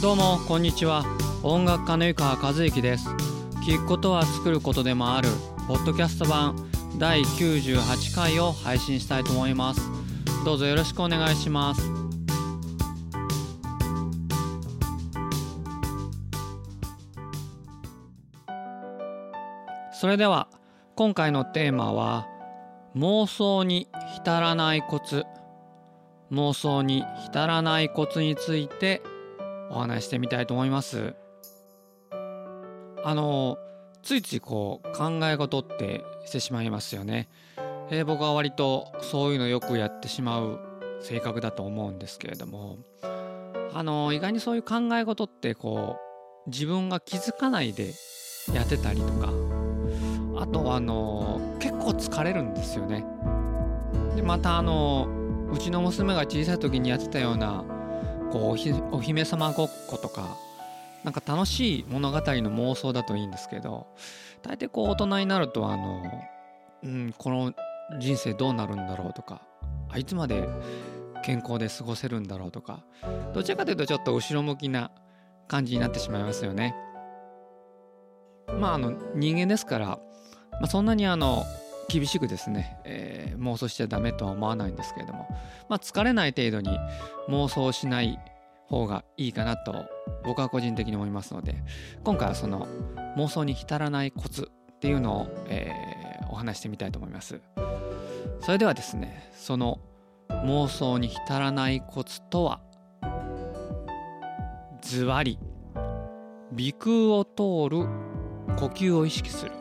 [0.00, 1.04] どうもこんにちは。
[1.42, 3.06] 音楽家の湯川和之です。
[3.66, 5.28] 聞くことは作ることでもある
[5.68, 6.56] ポッドキャスト版
[6.98, 9.82] 第98回を配信したいと思います。
[10.42, 11.82] どうぞよろしくお願いします。
[19.92, 20.48] それでは
[20.96, 22.26] 今回のテーマは
[22.96, 25.26] 妄想に浸らないコツ。
[26.32, 29.02] 妄想に浸らないコツについて
[29.70, 31.14] お話してみたいと思います。
[33.02, 33.56] あの
[34.02, 37.28] ついついこう考え事ってしてしまいますよね、
[37.90, 40.60] えー、僕は割とそういうのよくやってしまう
[41.00, 42.78] 性格だと思うんですけれども。
[43.72, 45.96] あの意外にそういう考え事ってこ
[46.46, 47.94] う自分が気づかないで
[48.52, 49.32] やってたりとか。
[50.40, 53.04] あとあの結構疲れるんですよね。
[54.16, 55.06] でまたあの
[55.52, 57.62] うちの娘が小さい時にやってたような
[58.30, 60.36] こうお姫様ごっことか
[61.04, 63.86] なんか楽しい物語の妄想だといいんですけど
[64.42, 66.02] 大抵こう大人になるとあの、
[66.84, 67.54] うん、この
[67.98, 69.42] 人生どうなるんだろうとか
[69.88, 70.48] あいつまで
[71.24, 72.84] 健康で過ごせるんだろうとか
[73.34, 74.90] どちらかというとちょっと後ろ向きな
[75.48, 76.74] 感じになってしまいますよね。
[78.58, 79.98] まああの人間ですから、ま
[80.62, 81.44] あ、そんなにあの
[81.90, 85.26] 厳しくですね、えー、妄想しちゃダメとは思わないんですけれども、
[85.68, 86.78] まあ、疲れない程度に
[87.28, 88.20] 妄想しない
[88.68, 89.86] 方がいいかなと
[90.24, 91.56] 僕は個人的に思いますので
[92.04, 92.68] 今回はその
[93.16, 97.40] 妄想に浸らないコツっていうのを、えー、お話してみたいと思います。
[98.40, 99.80] それではですねその
[100.30, 102.60] 妄想に浸らないコツとは
[104.80, 105.38] ズワリ
[106.56, 107.86] 鼻腔を通る
[108.56, 109.59] 呼吸を意識する。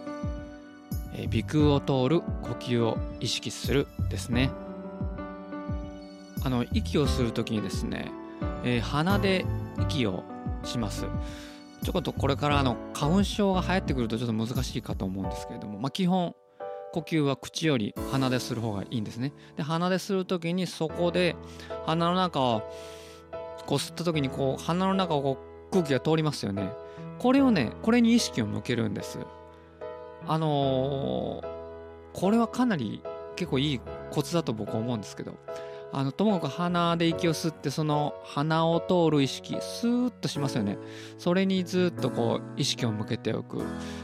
[1.28, 4.52] 鼻腔を通る呼吸を意識するですね。
[6.44, 8.11] あの息をする時にですね、
[8.64, 9.45] えー、鼻で
[9.82, 10.23] 息を
[10.64, 11.05] します。
[11.83, 16.36] ちょっとこれからあの花粉症が流行ってくるとちょっと難しいかと思うんですけれども、まあ、基本
[16.92, 19.33] 呼吸は口より鼻でする方がいいんですね。
[19.55, 21.36] で鼻でする時にそこで
[21.86, 22.61] 鼻の中を
[23.66, 25.38] こう吸った時にこう鼻の中をこ
[25.70, 26.70] う空気が通りますよね。
[27.20, 29.20] これをねこれに意識を向けるんです。
[30.27, 33.02] あのー、これはかなり
[33.35, 33.81] 結構いい
[34.11, 35.37] コツだと僕は思うんですけど
[35.91, 40.77] あのともかく鼻で息を吸ってその鼻を通る意識スーッとしますよね。
[41.17, 43.63] それにずっとこう意識を向けておく。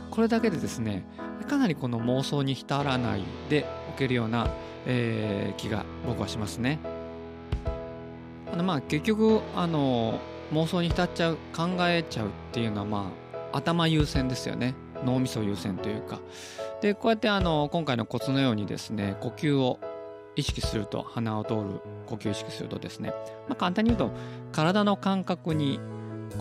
[0.10, 1.06] これだけでですね
[1.48, 4.50] かなりこの妄想に浸らないでおけるような、
[4.88, 6.80] えー、気が僕はしますね。
[8.52, 10.20] あのまあ結局あの
[10.54, 13.12] 妄想に浸っちゃう考えちゃうっていうのはま
[13.52, 14.74] あ頭優先ですよね。
[15.06, 16.20] 脳みそ優先というか。
[16.82, 19.80] でこうやってあの今回のコツのようにですね呼吸を
[20.36, 23.10] 意識すると鼻を通る呼吸意識するとですね、
[23.48, 24.16] まあ、簡単に言うと
[24.52, 25.80] 体の感覚に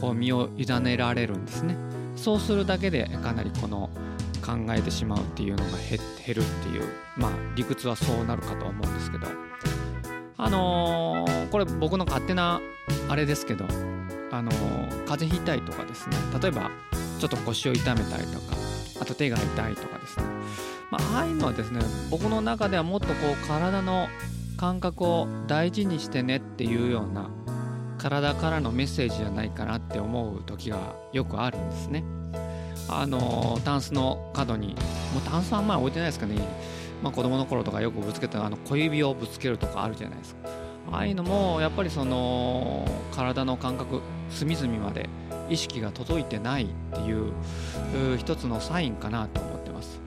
[0.01, 1.77] こう身を委ねられるんですね。
[2.17, 3.91] そうするだけでかなりこの
[4.45, 9.27] 考えてしまうっていうのが減るっていうまあ理屈はそうなるかと思うんですけど。
[10.37, 12.61] あのー、これ僕の勝手な
[13.09, 13.65] あれですけど
[14.31, 16.17] あのー、風邪ひいたりとかですね。
[16.41, 16.71] 例えば
[17.19, 18.57] ちょっと腰を痛めたりとか
[19.01, 20.25] あと手が痛いとかですね、
[20.91, 24.09] まあ、あいうのはですね僕の中ではもっとこう体の
[24.57, 27.31] 感覚を大事にしてねっていうような
[27.99, 32.05] 体からのメッセージじゃないかなって思う時がよくあるんですね。
[32.89, 34.75] あのタンスの角に
[35.15, 36.37] もうタンスはあんまり置いてないですかね、
[37.03, 40.64] まあ、子供の頃とかよくぶつけたあの小指をぶつけるとかあるじゃないですか。
[40.93, 44.01] ああいうのもやっぱりその体の感覚
[44.31, 45.09] 隅々まで
[45.49, 47.33] 意識が届いてないっていう
[48.19, 50.01] 一つのサインかなと思ってます。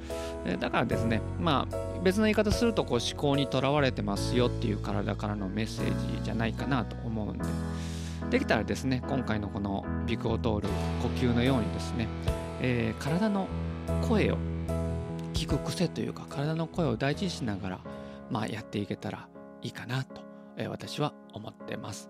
[0.60, 7.44] だからですね、まあ、別の言い方するとこう思考にとらわれてますよっていう体からのメッセージじゃないかなと思うんで
[8.30, 12.08] できたらですね今回のこの鼻腔を通る呼吸のようにですね、
[12.62, 13.48] えー、体の
[14.08, 14.38] 声を
[15.34, 17.80] 聞く癖というか体の声を大事にしながら、
[18.30, 19.28] まあ、やっていけたら
[19.62, 20.22] いいかなと、
[20.66, 22.10] 私は思ってます。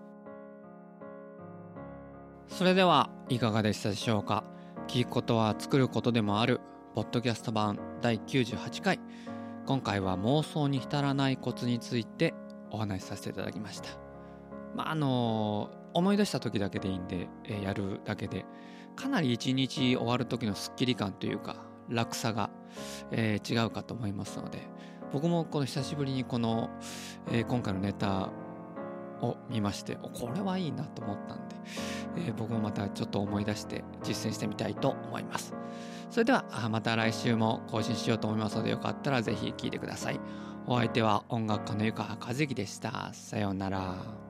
[2.48, 4.44] それではいかがでしたでしょうか？
[4.86, 6.60] 聞くことは作ることでもある。
[6.94, 8.98] ポッドキャスト版第98回。
[9.66, 12.32] 今回は妄想に浸らないコツについて
[12.70, 13.90] お話しさせていただきました。
[14.74, 18.46] まああの思い出した時だけでいいんで、え、やるだけで
[18.96, 21.56] かなり一日終わる時のスッキリ感というか
[21.88, 22.50] 楽さが、
[23.10, 24.62] えー、違うかと思いますので
[25.12, 26.70] 僕もこの久しぶりにこの、
[27.30, 28.30] えー、今回のネタ
[29.20, 31.56] を見ましてこれはいいなと思ったんで、
[32.16, 35.54] えー、僕もまたちょっと思い出して実践してみたいと思います。
[36.10, 40.20] それではまた来週も更新しようと思いますのでよかったら是非聴いてください。
[40.66, 43.10] お相手は音楽家の床はかずきでした。
[43.12, 44.27] さようなら。